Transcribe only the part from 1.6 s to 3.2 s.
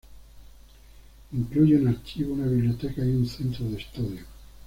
un archivo, una biblioteca y